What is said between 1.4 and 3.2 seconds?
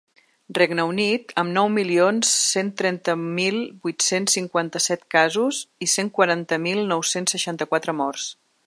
amb nou milions cent trenta